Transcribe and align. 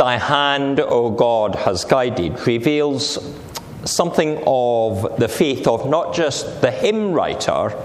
thy 0.00 0.16
hand, 0.16 0.80
O 0.80 1.10
God, 1.10 1.54
has 1.54 1.84
guided 1.84 2.46
reveals 2.46 3.18
something 3.84 4.42
of 4.46 5.18
the 5.18 5.28
faith 5.28 5.66
of 5.66 5.90
not 5.90 6.14
just 6.14 6.62
the 6.62 6.70
hymn 6.70 7.12
writer, 7.12 7.76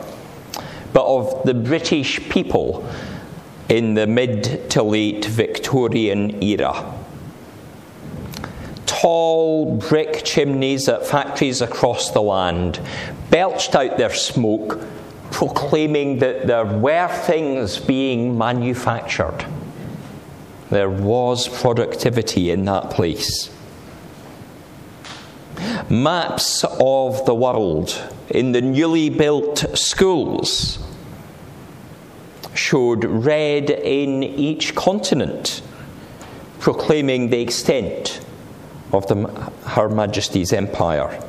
but 0.94 1.06
of 1.06 1.44
the 1.44 1.54
British 1.54 2.22
people 2.30 2.90
in 3.68 3.96
the 3.96 4.08
mid 4.08 4.70
to 4.70 4.82
late 4.82 5.26
Victorian 5.26 6.42
era. 6.42 6.94
Tall 8.86 9.76
brick 9.76 10.24
chimneys 10.24 10.88
at 10.88 11.06
factories 11.06 11.60
across 11.60 12.12
the 12.12 12.22
land 12.22 12.80
belched 13.30 13.76
out 13.76 13.98
their 13.98 14.14
smoke, 14.14 14.80
proclaiming 15.32 16.20
that 16.20 16.48
there 16.48 16.64
were 16.64 17.10
things 17.10 17.78
being 17.78 18.38
manufactured. 18.38 19.46
There 20.70 20.90
was 20.90 21.48
productivity 21.48 22.50
in 22.50 22.66
that 22.66 22.90
place. 22.90 23.52
Maps 25.90 26.64
of 26.80 27.26
the 27.26 27.36
world 27.36 28.02
in 28.30 28.52
the 28.52 28.62
newly 28.62 29.10
built 29.10 29.66
schools 29.78 30.80
showed 32.56 33.06
red 33.06 33.70
in 33.70 34.24
each 34.24 34.74
continent, 34.76 35.62
proclaiming 36.60 37.30
the 37.30 37.42
extent 37.42 38.22
of 38.92 39.06
the, 39.08 39.16
Her 39.68 39.90
Majesty's 39.90 40.54
empire. 40.54 41.22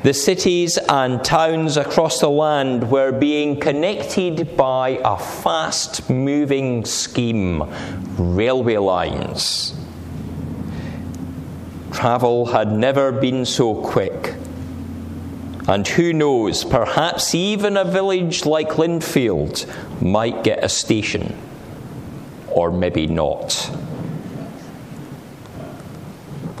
The 0.00 0.14
cities 0.14 0.78
and 0.88 1.22
towns 1.22 1.76
across 1.76 2.18
the 2.20 2.30
land 2.30 2.90
were 2.90 3.12
being 3.12 3.60
connected 3.60 4.56
by 4.56 5.00
a 5.04 5.18
fast 5.18 6.08
moving 6.08 6.86
scheme 6.86 7.62
railway 8.16 8.78
lines. 8.78 9.74
Travel 11.92 12.46
had 12.46 12.72
never 12.72 13.12
been 13.12 13.44
so 13.44 13.74
quick. 13.74 14.34
And 15.68 15.86
who 15.86 16.14
knows, 16.14 16.64
perhaps 16.64 17.34
even 17.34 17.76
a 17.76 17.84
village 17.84 18.46
like 18.46 18.70
Lindfield 18.78 19.66
might 20.02 20.42
get 20.42 20.64
a 20.64 20.68
station, 20.70 21.36
or 22.48 22.72
maybe 22.72 23.06
not. 23.06 23.70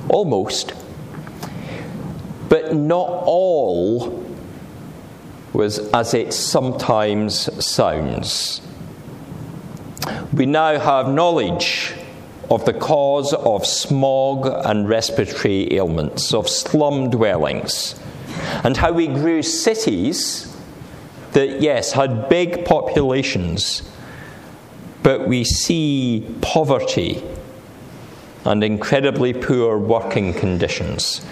Almost 0.08 0.74
but 2.52 2.74
not 2.74 3.08
all 3.24 4.22
was 5.54 5.78
as 5.94 6.12
it 6.12 6.34
sometimes 6.34 7.48
sounds. 7.64 8.60
We 10.34 10.44
now 10.44 10.78
have 10.78 11.08
knowledge 11.08 11.94
of 12.50 12.66
the 12.66 12.74
cause 12.74 13.32
of 13.32 13.64
smog 13.64 14.46
and 14.66 14.86
respiratory 14.86 15.72
ailments, 15.72 16.34
of 16.34 16.46
slum 16.46 17.08
dwellings, 17.08 17.98
and 18.64 18.76
how 18.76 18.92
we 18.92 19.06
grew 19.06 19.40
cities 19.42 20.54
that, 21.32 21.62
yes, 21.62 21.92
had 21.92 22.28
big 22.28 22.66
populations, 22.66 23.80
but 25.02 25.26
we 25.26 25.42
see 25.42 26.30
poverty 26.42 27.24
and 28.44 28.62
incredibly 28.62 29.32
poor 29.32 29.78
working 29.78 30.34
conditions 30.34 31.24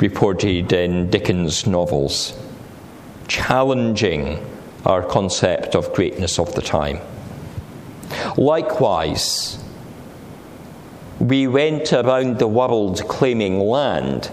reported 0.00 0.72
in 0.72 1.10
Dickens' 1.10 1.66
novels, 1.66 2.38
challenging 3.28 4.44
our 4.84 5.02
concept 5.02 5.74
of 5.74 5.92
greatness 5.92 6.38
of 6.38 6.54
the 6.54 6.62
time. 6.62 7.00
Likewise, 8.36 9.58
we 11.18 11.46
went 11.46 11.92
around 11.92 12.38
the 12.38 12.46
world 12.46 13.02
claiming 13.08 13.58
land, 13.58 14.30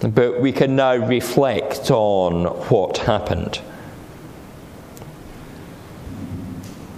but 0.00 0.40
we 0.40 0.52
can 0.52 0.76
now 0.76 0.94
reflect 0.94 1.90
on 1.90 2.44
what 2.68 2.98
happened. 2.98 3.60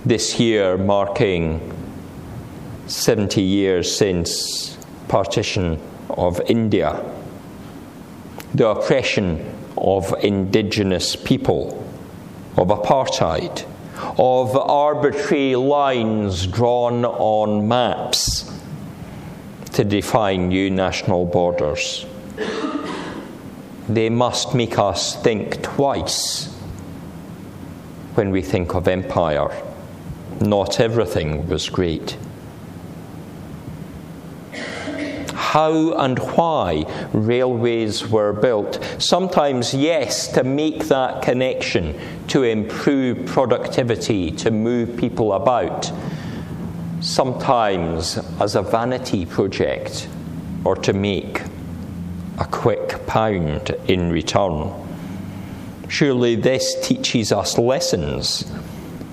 This 0.04 0.38
year 0.38 0.76
marking 0.76 1.72
70 2.86 3.40
years 3.40 3.96
since 3.96 4.76
partition 5.08 5.80
of 6.16 6.40
India, 6.48 7.04
the 8.54 8.68
oppression 8.68 9.52
of 9.76 10.14
indigenous 10.22 11.16
people, 11.16 11.86
of 12.56 12.68
apartheid, 12.68 13.64
of 14.18 14.56
arbitrary 14.56 15.56
lines 15.56 16.46
drawn 16.46 17.04
on 17.04 17.68
maps 17.68 18.52
to 19.72 19.84
define 19.84 20.48
new 20.48 20.70
national 20.70 21.26
borders. 21.26 22.06
They 23.88 24.08
must 24.10 24.54
make 24.54 24.78
us 24.78 25.20
think 25.22 25.62
twice 25.62 26.52
when 28.14 28.30
we 28.30 28.42
think 28.42 28.74
of 28.74 28.88
empire. 28.88 29.50
Not 30.40 30.80
everything 30.80 31.46
was 31.48 31.68
great. 31.68 32.16
How 35.56 35.94
and 35.94 36.18
why 36.18 36.84
railways 37.14 38.06
were 38.08 38.30
built. 38.30 38.78
Sometimes, 38.98 39.72
yes, 39.72 40.28
to 40.28 40.44
make 40.44 40.84
that 40.88 41.22
connection, 41.22 41.98
to 42.28 42.42
improve 42.42 43.24
productivity, 43.24 44.30
to 44.32 44.50
move 44.50 44.98
people 44.98 45.32
about. 45.32 45.90
Sometimes 47.00 48.18
as 48.38 48.54
a 48.54 48.60
vanity 48.60 49.24
project 49.24 50.06
or 50.62 50.76
to 50.76 50.92
make 50.92 51.40
a 52.38 52.44
quick 52.44 53.06
pound 53.06 53.70
in 53.88 54.12
return. 54.12 54.70
Surely 55.88 56.34
this 56.34 56.86
teaches 56.86 57.32
us 57.32 57.56
lessons 57.56 58.44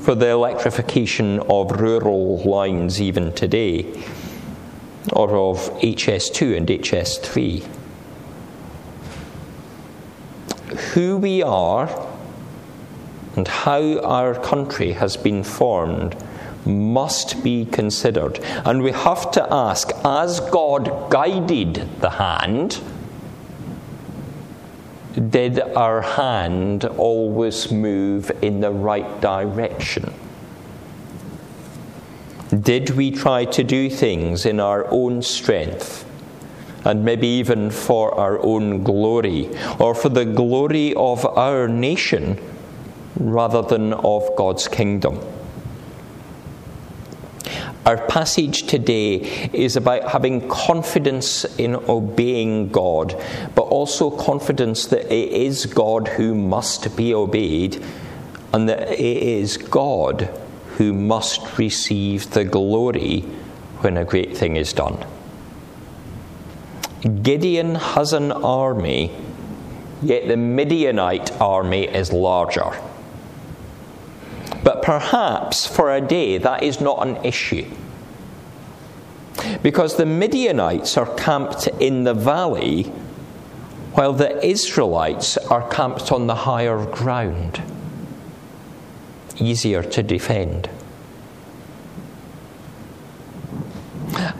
for 0.01 0.13
the 0.13 0.27
electrification 0.27 1.39
of 1.39 1.79
rural 1.79 2.39
lines 2.39 3.01
even 3.01 3.31
today 3.31 3.85
or 5.12 5.36
of 5.36 5.58
HS2 5.81 6.56
and 6.58 6.68
HS3. 6.68 7.64
Who 10.94 11.18
we 11.18 11.44
are 11.44 11.90
and 13.36 13.47
how 13.47 14.00
our 14.00 14.36
country 14.36 14.94
has 14.94 15.18
been 15.18 15.44
formed 15.44 16.16
must 16.66 17.44
be 17.44 17.66
considered. 17.66 18.40
And 18.66 18.81
we 18.81 18.91
have 18.91 19.31
to 19.31 19.53
ask 19.53 19.91
as 20.06 20.40
God 20.40 21.09
guided 21.09 22.00
the 22.00 22.12
hand, 22.12 22.80
did 25.30 25.59
our 25.59 26.02
hand 26.02 26.85
always 26.85 27.72
move 27.72 28.31
in 28.41 28.62
the 28.62 28.72
right 28.72 29.22
direction? 29.22 30.14
Did 32.62 32.91
we 32.91 33.09
try 33.09 33.46
to 33.46 33.64
do 33.64 33.90
things 33.90 34.46
in 34.46 34.59
our 34.59 34.86
own 34.91 35.22
strength? 35.22 36.06
And 36.86 37.06
maybe 37.06 37.25
even 37.28 37.72
for 37.72 38.14
our 38.14 38.38
own 38.44 38.84
glory, 38.84 39.50
or 39.80 39.96
for 39.96 40.09
the 40.09 40.25
glory 40.25 40.94
of 40.94 41.25
our 41.25 41.68
nation 41.68 42.38
rather 43.16 43.62
than 43.62 43.94
of 43.94 44.30
God's 44.36 44.68
kingdom. 44.68 45.19
Our 47.86 47.97
passage 48.08 48.64
today 48.64 49.16
is 49.53 49.78
about 49.78 50.09
having 50.09 50.47
confidence 50.50 51.46
in 51.58 51.75
obeying 51.75 52.70
God, 52.70 53.20
but 53.56 53.64
also 53.64 54.12
confidence 54.12 54.85
that 54.88 55.12
it 55.12 55.30
is 55.30 55.66
God 55.66 56.09
who 56.09 56.35
must 56.35 56.96
be 56.97 57.14
obeyed 57.14 57.84
and 58.52 58.68
that 58.70 58.91
it 58.91 59.00
is 59.00 59.58
God 59.58 60.30
who 60.78 60.91
must 60.94 61.57
receive 61.57 62.31
the 62.31 62.44
glory 62.44 63.22
when 63.81 63.97
a 63.97 64.05
great 64.05 64.35
thing 64.35 64.55
is 64.55 64.73
done. 64.73 65.05
Gideon 67.22 67.75
has 67.75 68.14
an 68.14 68.31
army, 68.31 69.11
yet 70.02 70.28
the 70.28 70.37
Midianite 70.37 71.31
army 71.41 71.87
is 71.87 72.14
larger. 72.14 72.72
But 74.64 74.81
perhaps 74.81 75.67
for 75.67 75.93
a 75.93 76.02
day 76.02 76.37
that 76.37 76.64
is 76.64 76.79
not 76.79 77.05
an 77.05 77.17
issue. 77.25 77.70
Because 79.61 79.97
the 79.97 80.05
Midianites 80.05 80.97
are 80.97 81.14
camped 81.16 81.67
in 81.67 82.05
the 82.05 82.14
valley, 82.14 82.84
while 83.93 84.14
the 84.14 84.43
Israelites 84.43 85.37
are 85.37 85.70
camped 85.70 86.11
on 86.11 86.28
the 86.28 86.35
higher 86.35 86.85
ground 86.85 87.61
easier 89.40 89.84
to 89.84 90.03
defend. 90.03 90.70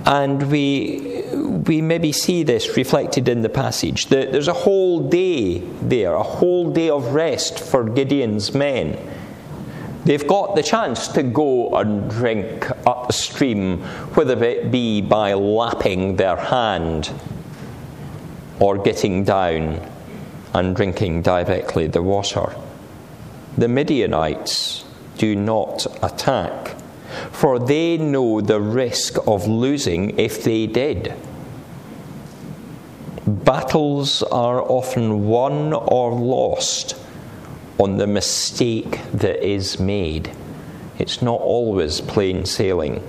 And 0.06 0.51
we, 0.51 1.24
we 1.34 1.81
maybe 1.81 2.12
see 2.12 2.44
this 2.44 2.75
reflected 2.78 3.28
in 3.28 3.42
the 3.42 3.50
passage. 3.50 4.07
There's 4.07 4.48
a 4.48 4.54
whole 4.54 5.07
day 5.07 5.60
there, 5.81 6.13
a 6.13 6.24
whole 6.24 6.72
day 6.72 6.90
of 6.90 7.13
rest 7.13 7.60
for 7.60 7.90
Gideon's 7.90 8.54
men. 8.54 8.98
They've 10.06 10.28
got 10.28 10.56
the 10.56 10.63
chance 10.63 11.07
to 11.10 11.24
go 11.24 11.75
and 11.75 12.10
drink 12.10 12.69
upstream, 12.86 13.81
whether 14.16 14.44
it 14.44 14.69
be 14.69 15.01
by 15.01 15.34
lapping 15.34 16.18
their 16.18 16.36
hand 16.36 17.12
or 18.60 18.78
getting 18.78 19.24
down 19.24 19.90
and 20.54 20.75
drinking 20.75 21.22
directly 21.22 21.88
the 21.88 22.01
water. 22.01 22.54
The 23.57 23.68
Midianites 23.68 24.82
do 25.18 25.36
not 25.36 25.86
attack, 26.04 26.75
for 27.31 27.60
they 27.60 27.98
know 27.98 28.42
the 28.42 28.60
risk 28.60 29.18
of 29.27 29.48
losing 29.48 30.18
if 30.19 30.44
they 30.44 30.68
did. 30.68 31.13
Battles 33.25 34.21
are 34.24 34.62
often 34.62 35.27
won 35.27 35.74
or 35.74 36.12
lost 36.12 36.95
on 37.77 37.98
the 37.98 38.07
mistake 38.07 39.00
that 39.13 39.45
is 39.45 39.80
made. 39.80 40.31
It's 41.00 41.21
not 41.21 41.39
always 41.39 42.01
plain 42.01 42.45
sailing. 42.45 43.01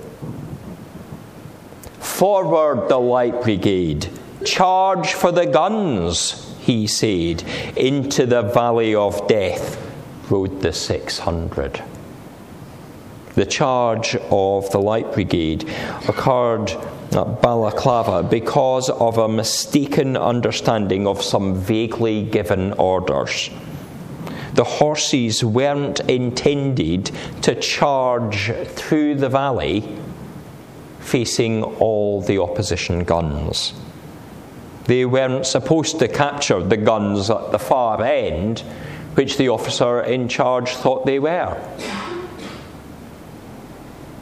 Forward, 1.99 2.87
the 2.87 2.97
light 2.97 3.41
brigade! 3.41 4.09
Charge 4.45 5.13
for 5.13 5.31
the 5.31 5.45
guns, 5.45 6.55
he 6.59 6.87
said. 6.87 7.43
Into 7.75 8.25
the 8.25 8.41
valley 8.41 8.95
of 8.95 9.27
death 9.27 9.81
rode 10.29 10.61
the 10.61 10.71
600. 10.71 11.83
The 13.35 13.45
charge 13.45 14.15
of 14.31 14.69
the 14.71 14.79
light 14.79 15.13
brigade 15.13 15.69
occurred 16.07 16.71
at 16.71 17.41
Balaclava 17.41 18.23
because 18.23 18.89
of 18.89 19.17
a 19.17 19.27
mistaken 19.27 20.17
understanding 20.17 21.07
of 21.07 21.21
some 21.21 21.55
vaguely 21.55 22.23
given 22.23 22.73
orders 22.73 23.49
the 24.55 24.63
horses 24.63 25.43
weren't 25.43 25.99
intended 26.09 27.11
to 27.41 27.53
charge 27.55 28.51
through 28.67 29.15
the 29.15 29.27
valley 29.27 29.97
facing 30.99 31.61
all 31.61 32.21
the 32.21 32.41
opposition 32.41 33.03
guns. 33.03 33.73
They 34.85 35.05
weren't 35.05 35.45
supposed 35.45 35.99
to 35.99 36.07
capture 36.07 36.63
the 36.63 36.77
guns 36.77 37.29
at 37.29 37.51
the 37.51 37.59
far 37.59 38.01
end, 38.01 38.61
which 39.15 39.37
the 39.37 39.49
officer 39.49 40.01
in 40.01 40.29
charge 40.29 40.69
thought 40.69 41.05
they 41.05 41.19
were. 41.19 41.57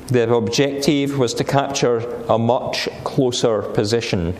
Their 0.07 0.33
objective 0.33 1.17
was 1.17 1.33
to 1.35 1.43
capture 1.43 1.99
a 2.27 2.37
much 2.37 2.89
closer 3.03 3.61
position 3.61 4.37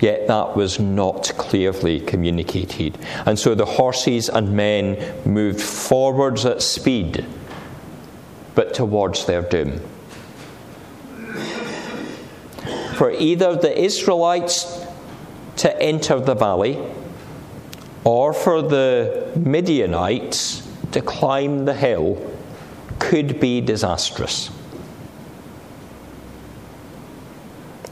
Yet 0.00 0.28
that 0.28 0.56
was 0.56 0.78
not 0.78 1.32
clearly 1.36 2.00
communicated. 2.00 2.98
And 3.26 3.38
so 3.38 3.54
the 3.54 3.64
horses 3.64 4.28
and 4.28 4.54
men 4.54 4.96
moved 5.24 5.60
forwards 5.60 6.46
at 6.46 6.62
speed, 6.62 7.26
but 8.54 8.74
towards 8.74 9.26
their 9.26 9.42
doom. 9.42 9.80
For 12.94 13.10
either 13.10 13.56
the 13.56 13.76
Israelites 13.76 14.84
to 15.56 15.82
enter 15.82 16.20
the 16.20 16.34
valley, 16.34 16.78
or 18.04 18.32
for 18.32 18.62
the 18.62 19.32
Midianites 19.36 20.66
to 20.92 21.00
climb 21.00 21.64
the 21.64 21.74
hill, 21.74 22.24
could 23.00 23.40
be 23.40 23.60
disastrous. 23.60 24.50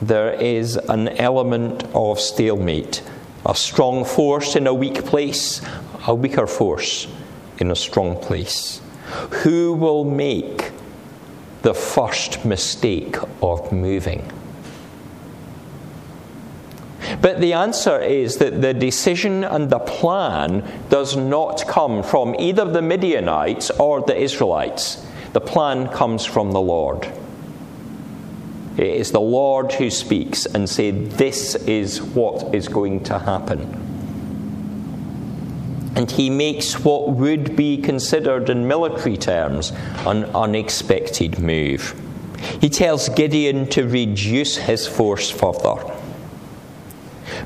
There 0.01 0.33
is 0.33 0.77
an 0.77 1.09
element 1.09 1.85
of 1.95 2.21
stalemate. 2.21 3.03
A 3.47 3.55
strong 3.55 4.05
force 4.05 4.57
in 4.57 4.67
a 4.67 4.75
weak 4.75 5.05
place, 5.05 5.63
a 6.07 6.15
weaker 6.15 6.47
force 6.47 7.07
in 7.59 7.71
a 7.71 7.77
strong 7.77 8.21
place. 8.21 8.81
Who 9.43 9.73
will 9.73 10.05
make 10.05 10.73
the 11.63 11.75
first 11.75 12.45
mistake 12.45 13.17
of 13.43 13.73
moving? 13.73 14.31
But 17.21 17.41
the 17.41 17.53
answer 17.53 18.01
is 18.01 18.39
that 18.39 18.61
the 18.61 18.75
decision 18.75 19.45
and 19.45 19.71
the 19.71 19.79
plan 19.79 20.65
does 20.91 21.17
not 21.17 21.67
come 21.67 22.03
from 22.03 22.35
either 22.39 22.65
the 22.65 22.83
Midianites 22.83 23.71
or 23.71 24.03
the 24.03 24.17
Israelites. 24.21 25.07
The 25.33 25.41
plan 25.41 25.89
comes 25.89 26.25
from 26.25 26.53
the 26.53 26.61
Lord. 26.61 27.11
It 28.77 28.87
is 28.87 29.11
the 29.11 29.21
Lord 29.21 29.73
who 29.73 29.91
speaks 29.91 30.45
and 30.45 30.69
said, 30.69 31.13
This 31.13 31.55
is 31.55 32.03
what 32.03 32.55
is 32.55 32.69
going 32.69 33.05
to 33.05 33.19
happen. 33.19 33.83
And 35.97 36.11
he 36.11 36.29
makes 36.29 36.79
what 36.81 37.09
would 37.09 37.57
be 37.57 37.79
considered 37.79 38.51
in 38.51 38.69
military 38.69 39.17
terms 39.17 39.73
an 40.05 40.25
unexpected 40.27 41.39
move. 41.39 41.99
He 42.61 42.69
tells 42.69 43.09
Gideon 43.09 43.67
to 43.69 43.89
reduce 43.89 44.59
his 44.59 44.87
force 44.87 45.31
further. 45.31 45.77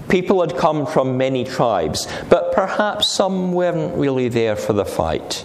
People 0.08 0.40
had 0.40 0.56
come 0.56 0.84
from 0.84 1.16
many 1.16 1.44
tribes, 1.44 2.08
but 2.28 2.52
perhaps 2.52 3.08
some 3.08 3.52
weren't 3.52 3.94
really 3.94 4.28
there 4.28 4.56
for 4.56 4.72
the 4.72 4.84
fight. 4.84 5.44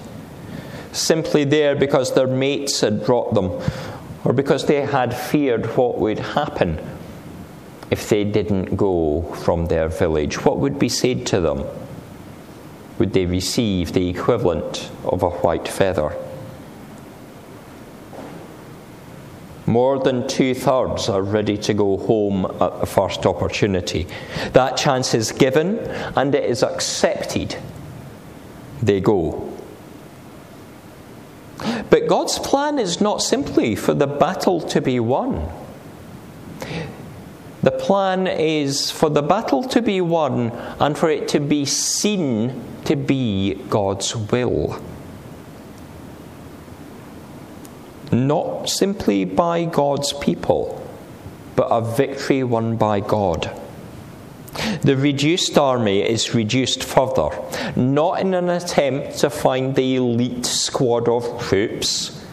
Simply 0.91 1.43
there 1.43 1.75
because 1.75 2.15
their 2.15 2.25
mates 2.25 2.81
had 2.81 3.05
brought 3.05 3.35
them 3.35 3.61
or 4.25 4.33
because 4.33 4.65
they 4.65 4.81
had 4.81 5.15
feared 5.15 5.77
what 5.77 5.99
would 5.99 6.19
happen 6.19 6.79
if 7.91 8.09
they 8.09 8.23
didn't 8.23 8.75
go 8.75 9.21
from 9.43 9.67
their 9.67 9.87
village. 9.87 10.43
What 10.43 10.57
would 10.57 10.79
be 10.79 10.89
said 10.89 11.27
to 11.27 11.39
them? 11.39 11.63
Would 12.97 13.13
they 13.13 13.27
receive 13.27 13.93
the 13.93 14.09
equivalent 14.09 14.89
of 15.03 15.21
a 15.21 15.29
white 15.29 15.67
feather? 15.67 16.17
More 19.67 19.99
than 19.99 20.27
two 20.27 20.53
thirds 20.53 21.09
are 21.09 21.21
ready 21.21 21.57
to 21.59 21.73
go 21.73 21.97
home 21.97 22.45
at 22.45 22.79
the 22.79 22.85
first 22.85 23.25
opportunity. 23.25 24.07
That 24.53 24.77
chance 24.77 25.13
is 25.13 25.31
given 25.31 25.79
and 26.15 26.33
it 26.33 26.43
is 26.45 26.63
accepted. 26.63 27.57
They 28.81 29.01
go. 29.01 29.44
But 31.89 32.07
God's 32.07 32.39
plan 32.39 32.79
is 32.79 32.99
not 32.99 33.21
simply 33.21 33.75
for 33.75 33.93
the 33.93 34.07
battle 34.07 34.61
to 34.61 34.81
be 34.81 34.99
won. 34.99 35.49
The 37.61 37.71
plan 37.71 38.27
is 38.27 38.91
for 38.91 39.09
the 39.09 39.23
battle 39.23 39.63
to 39.63 39.81
be 39.81 39.99
won 39.99 40.51
and 40.79 40.97
for 40.97 41.09
it 41.09 41.27
to 41.29 41.39
be 41.39 41.65
seen 41.65 42.61
to 42.85 42.95
be 42.95 43.55
God's 43.69 44.15
will. 44.15 44.79
Not 48.11 48.69
simply 48.69 49.25
by 49.25 49.65
God's 49.65 50.13
people, 50.13 50.87
but 51.55 51.67
a 51.69 51.81
victory 51.81 52.43
won 52.43 52.77
by 52.77 52.99
God. 52.99 53.49
The 54.81 54.95
reduced 54.95 55.57
army 55.57 56.01
is 56.01 56.33
reduced 56.33 56.83
further, 56.83 57.29
not 57.75 58.21
in 58.21 58.33
an 58.33 58.49
attempt 58.49 59.17
to 59.19 59.29
find 59.29 59.75
the 59.75 59.95
elite 59.95 60.45
squad 60.45 61.09
of 61.09 61.41
troops. 61.41 62.23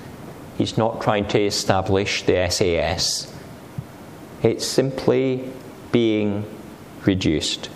He's 0.56 0.78
not 0.78 1.00
trying 1.00 1.26
to 1.28 1.40
establish 1.40 2.22
the 2.22 2.48
SAS. 2.48 3.32
It's 4.42 4.66
simply 4.66 5.50
being 5.90 6.44
reduced. 7.04 7.68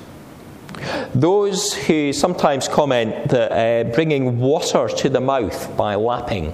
Those 1.14 1.74
who 1.74 2.12
sometimes 2.12 2.68
comment 2.68 3.30
that 3.30 3.52
uh, 3.52 3.94
bringing 3.94 4.38
water 4.38 4.88
to 4.88 5.08
the 5.08 5.20
mouth 5.20 5.76
by 5.76 5.94
lapping 5.94 6.52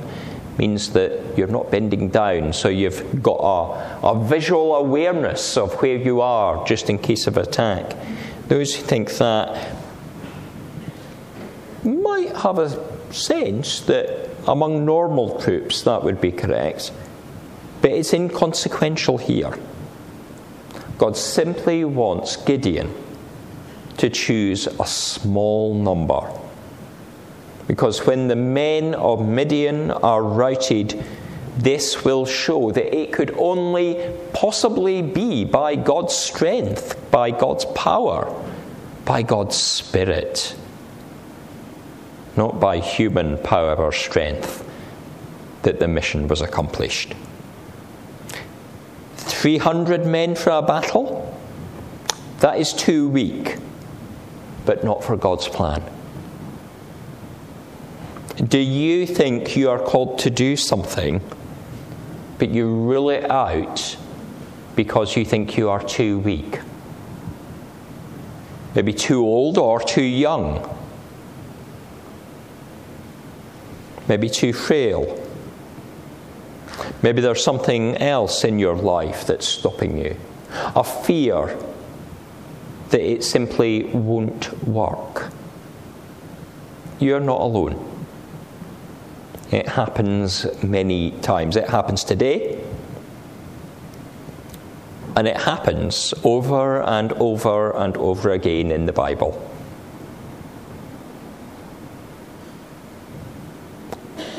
means 0.59 0.93
that 0.93 1.37
you're 1.37 1.47
not 1.49 1.71
bending 1.71 2.09
down, 2.09 2.53
so 2.53 2.69
you've 2.69 3.23
got 3.23 3.39
a, 3.41 4.09
a 4.09 4.25
visual 4.25 4.75
awareness 4.77 5.57
of 5.57 5.75
where 5.83 5.97
you 5.97 6.21
are 6.21 6.65
just 6.67 6.91
in 6.91 6.99
case 6.99 7.27
of 7.27 7.37
attack. 7.37 7.97
Those 8.49 8.75
who 8.75 8.83
think 8.83 9.11
that 9.17 9.77
might 11.85 12.37
have 12.37 12.59
a 12.59 13.13
sense 13.13 13.81
that 13.83 14.31
among 14.47 14.85
normal 14.85 15.41
troops 15.41 15.83
that 15.83 16.03
would 16.03 16.21
be 16.21 16.33
correct, 16.33 16.93
but 17.81 17.91
it's 17.91 18.13
inconsequential 18.13 19.19
here. 19.19 19.59
God 20.99 21.17
simply 21.17 21.85
wants 21.85 22.37
Gideon 22.37 22.95
to 23.97 24.11
choose 24.11 24.67
a 24.67 24.87
small 24.87 25.75
number 25.75 26.31
because 27.67 28.07
when 28.07 28.29
the 28.29 28.37
men 28.37 28.95
of 28.95 29.27
Midian 29.27 29.91
are 29.91 30.23
routed, 30.23 31.05
this 31.57 32.05
will 32.05 32.25
show 32.27 32.71
that 32.73 32.97
it 32.97 33.13
could 33.13 33.35
only 33.37 34.13
possibly 34.33 35.03
be 35.03 35.45
by 35.45 35.77
God's 35.77 36.15
strength, 36.15 37.11
by 37.11 37.31
God's 37.31 37.65
power, 37.67 38.35
by 39.05 39.23
God's 39.23 39.57
Spirit, 39.57 40.57
not 42.37 42.59
by 42.59 42.79
human 42.79 43.37
power 43.39 43.75
or 43.77 43.93
strength, 43.93 44.69
that 45.63 45.79
the 45.79 45.89
mission 45.89 46.27
was 46.27 46.41
accomplished. 46.41 47.15
300 49.17 50.07
men 50.07 50.35
for 50.35 50.51
a 50.51 50.63
battle? 50.63 51.39
That 52.41 52.59
is 52.59 52.73
too 52.73 53.09
weak, 53.09 53.59
but 54.65 54.83
not 54.83 55.05
for 55.05 55.17
God's 55.17 55.49
plan. 55.49 55.83
Do 58.53 58.59
you 58.59 59.07
think 59.07 59.57
you 59.57 59.71
are 59.71 59.79
called 59.79 60.19
to 60.19 60.31
do 60.31 60.57
something, 60.57 61.23
but 62.37 62.51
you 62.51 62.67
rule 62.67 63.09
it 63.09 63.31
out 63.31 63.97
because 64.77 65.17
you 65.17 65.25
think 65.25 65.57
you 65.57 65.71
are 65.71 65.83
too 65.83 66.19
weak? 66.19 66.61
Maybe 68.75 68.93
too 68.93 69.23
old 69.23 69.57
or 69.57 69.81
too 69.81 70.03
young? 70.03 70.69
Maybe 74.07 74.29
too 74.29 74.53
frail? 74.53 75.27
Maybe 77.03 77.23
there's 77.23 77.43
something 77.43 77.97
else 77.97 78.45
in 78.45 78.59
your 78.59 78.77
life 78.77 79.27
that's 79.27 79.49
stopping 79.49 79.97
you. 79.97 80.15
A 80.77 80.85
fear 80.85 81.59
that 82.91 83.01
it 83.01 83.25
simply 83.25 83.85
won't 83.85 84.53
work. 84.69 85.33
You're 87.01 87.19
not 87.19 87.41
alone. 87.41 87.92
It 89.53 89.69
happens 89.69 90.47
many 90.63 91.11
times. 91.21 91.57
It 91.57 91.69
happens 91.69 92.05
today, 92.05 92.59
and 95.15 95.29
it 95.29 95.37
happens 95.37 96.15
over 96.25 96.81
and 96.81 97.13
over 97.13 97.77
and 97.77 97.95
over 97.99 98.31
again 98.31 98.71
in 98.71 98.87
the 98.87 98.95
Bible. 98.95 99.47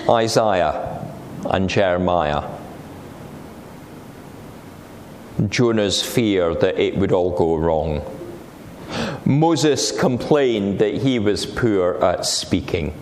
Isaiah 0.09 1.07
and 1.45 1.69
Jeremiah. 1.69 2.49
Jonah's 5.47 6.01
fear 6.01 6.55
that 6.55 6.79
it 6.79 6.97
would 6.97 7.11
all 7.11 7.37
go 7.37 7.55
wrong. 7.55 8.01
Moses 9.25 9.91
complained 9.91 10.79
that 10.79 10.95
he 10.95 11.19
was 11.19 11.45
poor 11.45 12.03
at 12.03 12.25
speaking. 12.25 12.93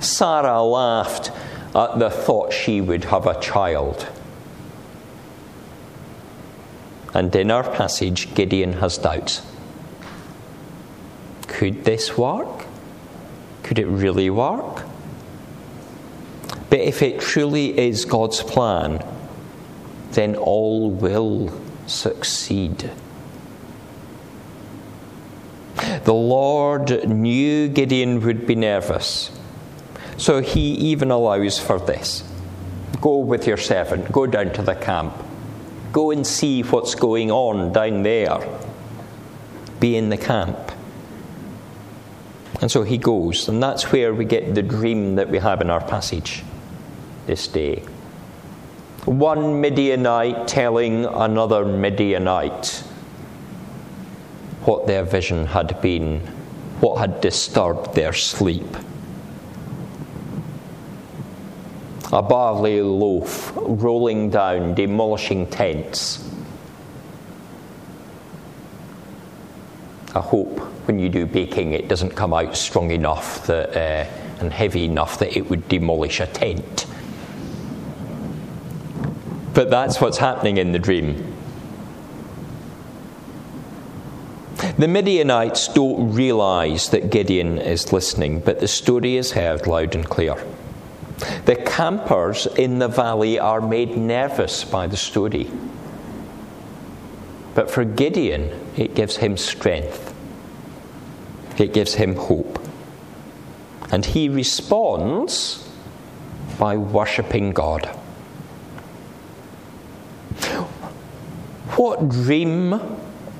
Sarah 0.00 0.62
laughed 0.62 1.30
at 1.76 1.98
the 1.98 2.08
thought 2.08 2.54
she 2.54 2.80
would 2.80 3.04
have 3.04 3.26
a 3.26 3.38
child. 3.38 4.08
And 7.12 7.34
in 7.36 7.50
our 7.50 7.62
passage, 7.62 8.34
Gideon 8.34 8.74
has 8.74 8.96
doubts. 8.96 9.42
Could 11.46 11.84
this 11.84 12.16
work? 12.16 12.64
Could 13.62 13.78
it 13.78 13.86
really 13.86 14.30
work? 14.30 14.84
But 16.70 16.80
if 16.80 17.02
it 17.02 17.20
truly 17.20 17.78
is 17.78 18.04
God's 18.06 18.42
plan, 18.42 19.04
then 20.12 20.34
all 20.34 20.90
will 20.90 21.52
succeed. 21.86 22.90
The 26.04 26.14
Lord 26.14 27.08
knew 27.08 27.68
Gideon 27.68 28.20
would 28.22 28.46
be 28.46 28.54
nervous, 28.54 29.30
so 30.16 30.40
he 30.40 30.72
even 30.90 31.10
allows 31.10 31.58
for 31.58 31.78
this. 31.78 32.24
Go 33.00 33.18
with 33.18 33.46
your 33.46 33.56
servant, 33.56 34.10
go 34.10 34.26
down 34.26 34.52
to 34.54 34.62
the 34.62 34.74
camp, 34.74 35.14
go 35.92 36.10
and 36.10 36.26
see 36.26 36.62
what's 36.62 36.94
going 36.94 37.30
on 37.30 37.72
down 37.72 38.02
there. 38.02 38.38
Be 39.80 39.96
in 39.96 40.08
the 40.08 40.16
camp. 40.16 40.72
And 42.60 42.70
so 42.70 42.82
he 42.82 42.96
goes, 42.96 43.48
and 43.48 43.62
that's 43.62 43.92
where 43.92 44.14
we 44.14 44.24
get 44.24 44.54
the 44.54 44.62
dream 44.62 45.16
that 45.16 45.28
we 45.28 45.38
have 45.38 45.60
in 45.60 45.68
our 45.68 45.84
passage 45.84 46.42
this 47.26 47.46
day. 47.46 47.84
One 49.04 49.60
Midianite 49.60 50.48
telling 50.48 51.04
another 51.04 51.64
Midianite 51.64 52.82
what 54.64 54.86
their 54.86 55.04
vision 55.04 55.46
had 55.46 55.80
been, 55.80 56.20
what 56.80 56.98
had 56.98 57.20
disturbed 57.20 57.94
their 57.94 58.12
sleep. 58.12 58.66
A 62.12 62.22
barley 62.22 62.80
loaf 62.80 63.52
rolling 63.56 64.30
down, 64.30 64.74
demolishing 64.74 65.46
tents. 65.48 66.28
I 70.14 70.20
hope 70.20 70.58
when 70.86 70.98
you 70.98 71.08
do 71.08 71.26
baking 71.26 71.72
it 71.72 71.88
doesn't 71.88 72.10
come 72.10 72.32
out 72.32 72.56
strong 72.56 72.90
enough 72.90 73.46
that, 73.48 73.76
uh, 73.76 74.40
and 74.40 74.52
heavy 74.52 74.84
enough 74.84 75.18
that 75.18 75.36
it 75.36 75.50
would 75.50 75.68
demolish 75.68 76.20
a 76.20 76.26
tent. 76.26 76.86
But 79.52 79.70
that's 79.70 80.00
what's 80.00 80.18
happening 80.18 80.58
in 80.58 80.72
the 80.72 80.78
dream. 80.78 81.34
The 84.78 84.88
Midianites 84.88 85.68
don't 85.68 86.12
realize 86.12 86.90
that 86.90 87.10
Gideon 87.10 87.58
is 87.58 87.92
listening, 87.92 88.40
but 88.40 88.60
the 88.60 88.68
story 88.68 89.16
is 89.16 89.32
heard 89.32 89.66
loud 89.66 89.94
and 89.94 90.08
clear. 90.08 90.36
The 91.46 91.56
campers 91.56 92.46
in 92.46 92.78
the 92.78 92.88
valley 92.88 93.38
are 93.38 93.60
made 93.60 93.96
nervous 93.96 94.64
by 94.64 94.86
the 94.86 94.96
story. 94.96 95.50
But 97.54 97.70
for 97.70 97.84
Gideon, 97.84 98.50
it 98.76 98.94
gives 98.94 99.16
him 99.16 99.36
strength, 99.36 100.14
it 101.58 101.72
gives 101.72 101.94
him 101.94 102.16
hope. 102.16 102.60
And 103.90 104.04
he 104.04 104.28
responds 104.28 105.66
by 106.58 106.76
worshipping 106.76 107.52
God. 107.52 107.86
What 111.76 112.08
dream 112.08 112.80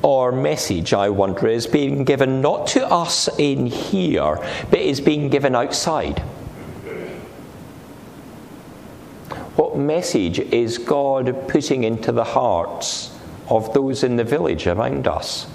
or 0.03 0.31
message, 0.31 0.95
I 0.95 1.09
wonder, 1.09 1.49
is 1.49 1.67
being 1.67 2.05
given 2.05 2.41
not 2.41 2.69
to 2.69 2.87
us 2.87 3.29
in 3.39 3.67
here, 3.67 4.39
but 4.71 4.79
is 4.79 5.01
being 5.01 5.29
given 5.29 5.57
outside? 5.57 6.23
What 9.77 9.85
message 9.85 10.39
is 10.39 10.79
God 10.79 11.49
putting 11.49 11.85
into 11.85 12.11
the 12.11 12.25
hearts 12.25 13.15
of 13.51 13.75
those 13.75 14.05
in 14.05 14.17
the 14.17 14.25
village 14.25 14.67
around 14.67 15.07
us? 15.07 15.47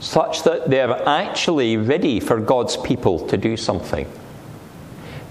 Such 0.00 0.42
that 0.42 0.68
they're 0.68 1.08
actually 1.08 1.78
ready 1.78 2.20
for 2.20 2.38
God's 2.38 2.76
people 2.76 3.26
to 3.28 3.38
do 3.38 3.56
something. 3.56 4.06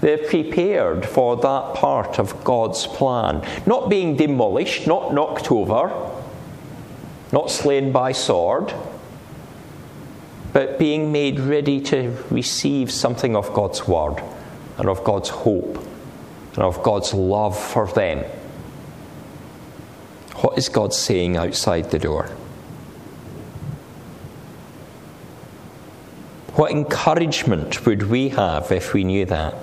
They're 0.00 0.18
prepared 0.18 1.06
for 1.06 1.36
that 1.36 1.74
part 1.74 2.18
of 2.18 2.42
God's 2.42 2.88
plan. 2.88 3.46
Not 3.66 3.88
being 3.88 4.16
demolished, 4.16 4.88
not 4.88 5.14
knocked 5.14 5.52
over, 5.52 5.92
not 7.30 7.52
slain 7.52 7.92
by 7.92 8.10
sword, 8.10 8.74
but 10.52 10.76
being 10.80 11.12
made 11.12 11.38
ready 11.38 11.80
to 11.82 12.16
receive 12.30 12.90
something 12.90 13.36
of 13.36 13.54
God's 13.54 13.86
word 13.86 14.24
and 14.76 14.88
of 14.88 15.04
God's 15.04 15.28
hope 15.28 15.87
and 16.58 16.64
of 16.64 16.82
God's 16.82 17.14
love 17.14 17.56
for 17.56 17.86
them. 17.86 18.24
What 20.38 20.58
is 20.58 20.68
God 20.68 20.92
saying 20.92 21.36
outside 21.36 21.92
the 21.92 22.00
door? 22.00 22.24
What 26.54 26.72
encouragement 26.72 27.86
would 27.86 28.10
we 28.10 28.30
have 28.30 28.72
if 28.72 28.92
we 28.92 29.04
knew 29.04 29.24
that? 29.26 29.54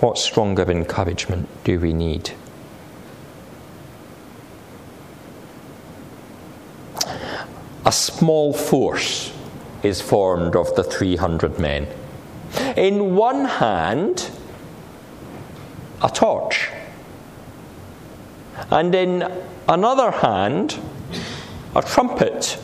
What 0.00 0.18
stronger 0.18 0.68
encouragement 0.68 1.48
do 1.62 1.78
we 1.78 1.92
need? 1.92 2.32
A 7.86 7.92
small 7.92 8.52
force 8.52 9.32
is 9.84 10.00
formed 10.00 10.56
of 10.56 10.74
the 10.74 10.82
300 10.82 11.60
men. 11.60 11.86
In 12.76 13.14
one 13.14 13.44
hand, 13.44 14.30
a 16.02 16.08
torch, 16.08 16.70
and 18.70 18.94
in 18.94 19.30
another 19.68 20.10
hand, 20.10 20.78
a 21.74 21.82
trumpet, 21.82 22.58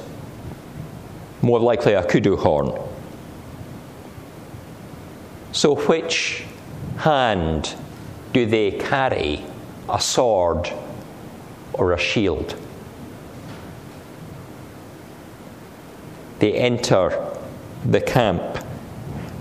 more 1.43 1.61
likely 1.61 1.93
a 1.93 2.03
kudu 2.03 2.37
horn. 2.37 2.73
So, 5.53 5.77
which 5.77 6.45
hand 6.97 7.75
do 8.33 8.47
they 8.47 8.73
carry 8.73 9.45
a 9.89 10.01
sword 10.01 10.73
or 11.73 11.93
a 11.93 11.99
shield? 11.99 12.57
They 16.41 16.55
enter 16.55 17.37
the 17.85 18.01
camp 18.01 18.64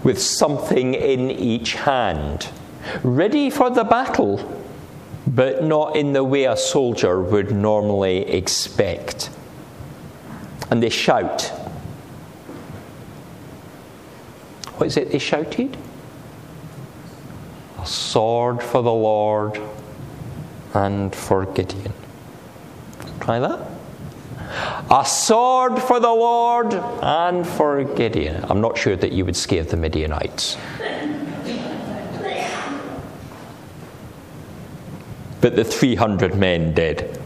with 0.03 0.22
something 0.22 0.93
in 0.93 1.31
each 1.31 1.74
hand, 1.74 2.50
ready 3.03 3.50
for 3.50 3.69
the 3.69 3.83
battle, 3.83 4.62
but 5.25 5.63
not 5.63 5.95
in 5.95 6.13
the 6.13 6.24
way 6.24 6.45
a 6.45 6.57
soldier 6.57 7.22
would 7.22 7.51
normally 7.51 8.29
expect. 8.29 9.29
And 10.69 10.83
they 10.83 10.89
shout. 10.89 11.43
What 14.77 14.88
is 14.88 14.98
it 14.98 15.12
they 15.12 15.19
shouted? 15.19 15.77
a 17.83 17.86
sword 17.86 18.63
for 18.63 18.81
the 18.81 18.91
Lord 18.91 19.60
and 20.74 21.13
for 21.13 21.45
Gideon. 21.45 21.93
Try 23.19 23.39
that. 23.39 23.73
A 24.91 25.05
sword 25.05 25.81
for 25.81 25.99
the 25.99 26.11
Lord 26.11 26.73
and 26.73 27.47
for 27.47 27.83
Gideon. 27.83 28.45
I'm 28.49 28.61
not 28.61 28.77
sure 28.77 28.95
that 28.95 29.11
you 29.11 29.25
would 29.25 29.35
scare 29.35 29.63
the 29.63 29.77
Midianites. 29.77 30.57
But 35.41 35.55
the 35.55 35.63
300 35.63 36.35
men 36.35 36.73
did. 36.73 37.19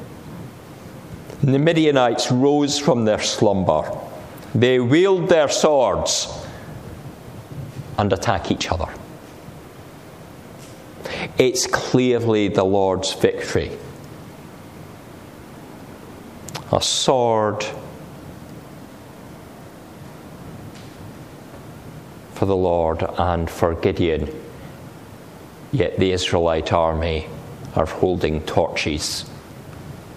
And 1.42 1.54
the 1.54 1.60
Midianites 1.60 2.32
rose 2.32 2.80
from 2.80 3.06
their 3.06 3.22
slumber. 3.22 3.92
They 4.56 4.80
wield 4.80 5.30
their 5.30 5.50
swords 5.50 6.28
and 7.98 8.12
attack 8.12 8.50
each 8.50 8.72
other. 8.72 8.88
It's 11.38 11.68
clearly 11.68 12.48
the 12.48 12.64
Lord's 12.64 13.14
victory. 13.14 13.78
A 16.72 16.82
sword 16.82 17.66
for 22.34 22.46
the 22.46 22.56
Lord 22.56 23.04
and 23.18 23.50
for 23.50 23.74
Gideon. 23.74 24.30
Yet 25.72 25.98
the 25.98 26.12
Israelite 26.12 26.72
army 26.74 27.28
are 27.76 27.86
holding 27.86 28.42
torches 28.42 29.26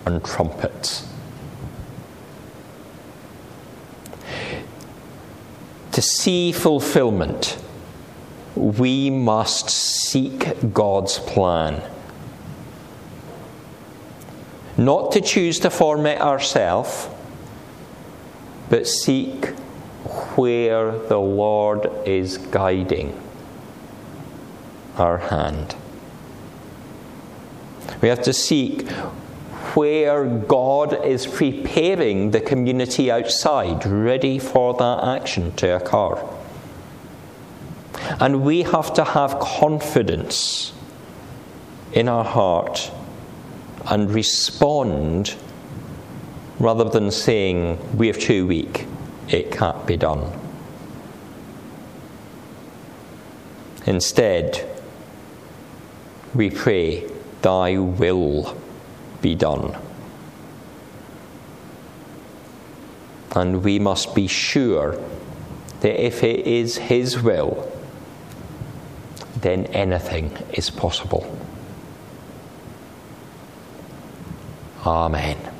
and 0.05 0.25
trumpets. 0.25 1.07
To 5.93 6.03
see 6.03 6.53
fulfillment, 6.53 7.59
we 8.55 9.11
must 9.11 9.71
seek 9.71 10.73
God's 10.73 11.19
plan. 11.19 11.83
Not 14.77 15.13
to 15.13 15.21
choose 15.21 15.59
to 15.61 15.71
form 15.71 16.07
it 16.07 16.21
ourselves, 16.21 17.09
but 18.69 18.87
seek 18.87 19.47
where 20.37 20.93
the 20.93 21.19
Lord 21.19 21.91
is 22.07 22.39
guiding 22.39 23.21
our 24.97 25.19
hand. 25.19 25.75
We 28.01 28.09
have 28.09 28.23
to 28.23 28.33
seek 28.33 28.89
where 29.75 30.25
God 30.25 31.05
is 31.05 31.27
preparing 31.27 32.31
the 32.31 32.41
community 32.41 33.11
outside, 33.11 33.85
ready 33.87 34.39
for 34.39 34.75
that 34.75 35.05
action 35.05 35.53
to 35.57 35.77
occur. 35.77 36.25
And 38.21 38.43
we 38.43 38.63
have 38.63 38.95
to 38.95 39.05
have 39.05 39.39
confidence 39.39 40.73
in 41.93 42.09
our 42.09 42.25
heart 42.25 42.91
and 43.87 44.11
respond 44.11 45.35
rather 46.59 46.85
than 46.85 47.11
saying, 47.11 47.79
We're 47.97 48.13
too 48.13 48.47
weak, 48.47 48.87
it 49.29 49.51
can't 49.51 49.87
be 49.87 49.97
done. 49.97 50.31
Instead, 53.87 54.69
we 56.35 56.51
pray, 56.51 57.11
Thy 57.43 57.79
will 57.79 58.57
be 59.23 59.35
done. 59.35 59.77
And 63.33 63.65
we 63.65 63.79
must 63.79 64.15
be 64.15 64.27
sure 64.27 65.01
that 65.81 66.05
if 66.05 66.23
it 66.23 66.47
is 66.47 66.77
His 66.77 67.23
will, 67.23 67.71
then 69.37 69.67
anything 69.67 70.37
is 70.53 70.69
possible. 70.69 71.40
Amen. 74.85 75.60